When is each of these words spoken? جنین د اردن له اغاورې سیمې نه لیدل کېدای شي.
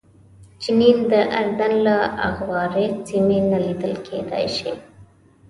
جنین 0.63 0.97
د 1.11 1.13
اردن 1.39 1.73
له 1.85 1.97
اغاورې 2.27 2.85
سیمې 3.07 3.39
نه 3.51 3.57
لیدل 3.65 3.93
کېدای 4.07 4.45
شي. 4.57 4.71